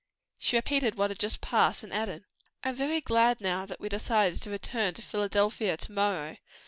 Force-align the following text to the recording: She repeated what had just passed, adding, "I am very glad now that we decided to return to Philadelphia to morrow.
She 0.39 0.55
repeated 0.55 0.95
what 0.95 1.11
had 1.11 1.19
just 1.19 1.41
passed, 1.41 1.83
adding, 1.83 2.23
"I 2.63 2.69
am 2.69 2.75
very 2.75 3.01
glad 3.01 3.39
now 3.39 3.67
that 3.67 3.79
we 3.79 3.87
decided 3.87 4.41
to 4.41 4.49
return 4.49 4.95
to 4.95 5.01
Philadelphia 5.03 5.77
to 5.77 5.91
morrow. 5.91 6.37